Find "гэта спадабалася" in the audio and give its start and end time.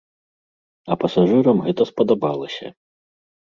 1.67-2.67